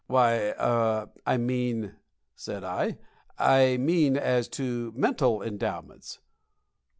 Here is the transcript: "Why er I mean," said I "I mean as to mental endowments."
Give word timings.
"Why 0.07 0.55
er 0.59 1.11
I 1.27 1.37
mean," 1.37 1.93
said 2.35 2.63
I 2.63 2.97
"I 3.37 3.77
mean 3.77 4.17
as 4.17 4.47
to 4.47 4.91
mental 4.95 5.43
endowments." 5.43 6.17